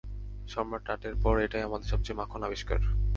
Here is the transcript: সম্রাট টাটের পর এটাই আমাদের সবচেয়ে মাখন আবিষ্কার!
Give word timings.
সম্রাট 0.47 0.83
টাটের 0.85 1.15
পর 1.23 1.35
এটাই 1.39 1.65
আমাদের 1.67 1.89
সবচেয়ে 1.89 2.19
মাখন 2.19 2.41
আবিষ্কার! 2.43 2.79